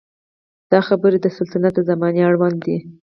[0.71, 2.77] دا خبرې د سلطنت د زمانې اړوند دي.